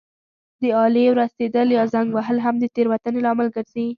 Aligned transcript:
د 0.61 0.63
آلې 0.83 1.03
ورستېدل 1.09 1.67
یا 1.77 1.83
زنګ 1.93 2.09
وهل 2.13 2.37
هم 2.45 2.55
د 2.59 2.65
تېروتنې 2.75 3.19
لامل 3.25 3.47
ګرځي. 3.55 3.87